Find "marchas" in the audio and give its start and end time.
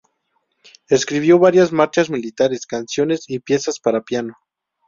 1.71-2.09